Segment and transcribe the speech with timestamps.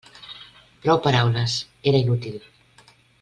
[0.85, 1.53] Prou paraules:
[1.93, 2.35] era inútil.